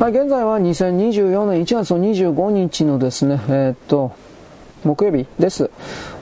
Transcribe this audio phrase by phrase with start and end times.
[0.00, 4.12] はい、現在は2024年1月の25日のですね、えー、っと、
[4.84, 5.70] 木曜日です。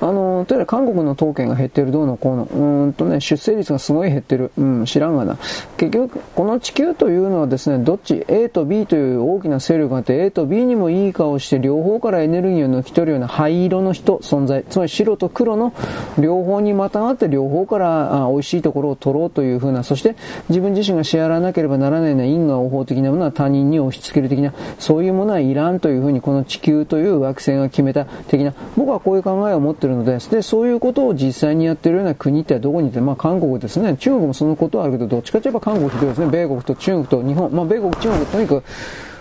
[0.00, 4.50] あの、とにかく韓国の統計が減ってるどうのこうの、うんとね、出生率がすごい減ってる。
[4.58, 5.38] うん、知らんがな。
[5.76, 14.64] 結局、この地球というのはですね、どっち？A と B という大きな勢力があって、A と B にもいい顔して両方からエネルギーを抜き取るような灰色の人、存在。
[14.68, 15.72] つまり白と黒の
[16.18, 20.16] 両方にまたがって両方からあ美味しいところを取ろうというふうな、そして
[20.48, 28.45] 自分自身が支払わなければならないような因果応報的なものは他人に押し付ける的な、そういうものはいらんというふうにこの地球という惑星が決めた的な、
[28.76, 33.96] 僕はこういう考えを持っているので、で、そういうことを実際にやっているような国ってどこにいて、まあ韓国ですね。
[33.96, 36.26] 中国もそのことはあるけど、どっちかといえば韓国ひどいですね。
[36.30, 38.64] 米国と中国と日本、まあ米国、中国とにかく、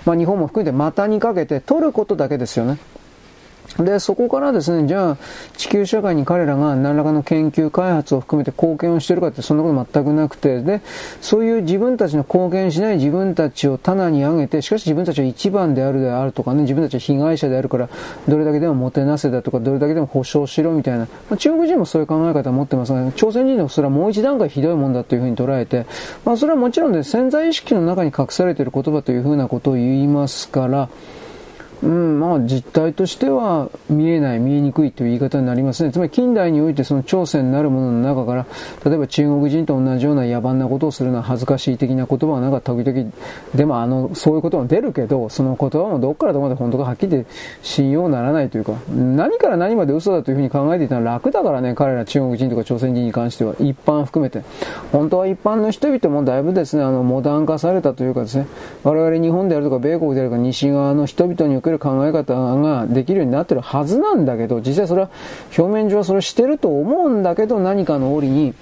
[0.06, 2.78] まあ日本も含めて股にかけて取ることだけですよね。
[3.80, 5.18] で、そこからですね、じゃあ、
[5.58, 10.82] 地球社会に彼らが何らかの研究開発を含めて貢献をしてるかってそんなこと全くなくて、で、
[11.22, 17.90] そういう自分たちの貢献しない自分たちを棚に上げて、しかし自分たちは一番であるであるとかね、自分たちは被害者であるから、
[18.28, 25.86] どれだけでももてなせだとか、どれだけでも保証しろみたいな、まあ、中国人もそういう考え方を持ってますが、朝鮮人でもそれはもう一段階ひどいもんだというふうに捉えて、
[26.24, 30.90] まあそれはもちろんね、潜在意識の中に隠されている言葉というふうなことを言いますから、
[31.84, 35.92] うん、まあ実態としては見えない、見えにくいという言い方になりますね。
[35.92, 38.46] つまり近代においてその朝鮮なるものの中から、
[38.86, 43.12] 例えば中国人と同じような野蛮なことをするのは恥ずかしい的な言葉はなんか時々、
[43.54, 47.26] でもあの、そういうことも出るけど、その言葉もどっからどこまで本当かはっきり
[47.62, 54.44] 信用ならないというか、何から何まで嘘だというふうに考えていたのは楽だからね、彼ら中国人とか朝鮮人に関しては、一般含めて。
[54.92, 58.48] 本当は一般の人々もだいぶですね、あの、モダン化されたというかですね、
[58.84, 65.10] 我々日本であるとか米国であるとか西側の人々にける考え方ができるようになってるはずなんだけど、実際それは
[65.58, 68.54] 表面上はそれしてると思うんだけど、何かの折に、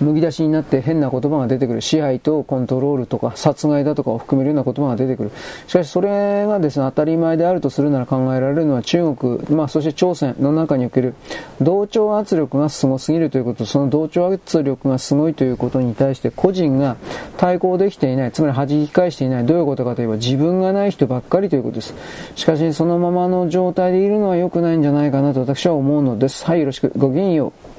[0.00, 1.80] むき出しになって変な言葉が出てくる。
[1.80, 5.30] 支配とコントロールとか殺害だとかを含めるような言葉が出てくる。
[5.66, 11.14] しかしそれがですね、当たり前であるとするなら考えられるのは中国、まあそして朝鮮の中における
[11.60, 16.96] 同調圧力がすごすぎるということ、その同調圧力がすごいということに対して個人が
[17.36, 19.46] 対抗できていない、つまり弾き返していない。
[19.46, 21.94] どういうことかといえば自分がない人ばっかりということです。
[22.34, 26.44] しかしそのままの状態でいるのは良くないんじゃないかなと私は思うのです。
[26.44, 26.92] はい、よろしく。
[26.96, 27.75] ごきげんよう。